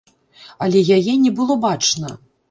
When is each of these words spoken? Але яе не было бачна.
Але 0.67 0.79
яе 0.97 1.13
не 1.25 1.33
было 1.39 1.57
бачна. 1.65 2.09